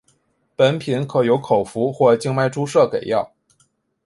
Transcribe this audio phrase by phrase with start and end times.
[0.55, 3.33] 本品可由口服或静脉注射给药。